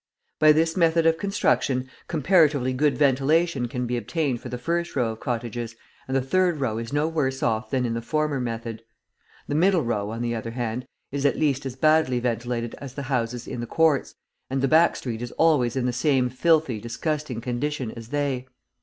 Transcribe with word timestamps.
By 0.39 0.51
this 0.51 0.75
method 0.75 1.05
of 1.05 1.19
construction, 1.19 1.87
comparatively 2.07 2.73
good 2.73 2.97
ventilation 2.97 3.67
can 3.67 3.85
be 3.85 3.97
obtained 3.97 4.41
for 4.41 4.49
the 4.49 4.57
first 4.57 4.95
row 4.95 5.11
of 5.11 5.19
cottages, 5.19 5.75
and 6.07 6.17
the 6.17 6.23
third 6.23 6.59
row 6.59 6.79
is 6.79 6.91
no 6.91 7.07
worse 7.07 7.43
off 7.43 7.69
than 7.69 7.85
in 7.85 7.93
the 7.93 8.01
former 8.01 8.39
method. 8.39 8.81
The 9.47 9.53
middle 9.53 9.83
row, 9.83 10.09
on 10.09 10.23
the 10.23 10.33
other 10.33 10.49
hand, 10.49 10.87
is 11.11 11.23
at 11.23 11.37
least 11.37 11.67
as 11.67 11.75
badly 11.75 12.19
ventilated 12.19 12.73
as 12.81 12.95
the 12.95 13.03
houses 13.13 13.47
in 13.47 13.59
the 13.59 13.67
courts, 13.67 14.15
and 14.49 14.61
the 14.63 14.67
back 14.67 14.95
street 14.95 15.21
is 15.21 15.33
always 15.33 15.75
in 15.75 15.85
the 15.85 15.93
same 15.93 16.29
filthy, 16.29 16.79
disgusting 16.81 17.39
condition 17.39 17.91
as 17.91 18.07
they. 18.07 18.47